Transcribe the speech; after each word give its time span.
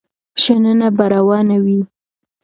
شننه 0.43 0.87
به 0.97 1.05
روانه 1.15 1.57
وي. 1.65 1.79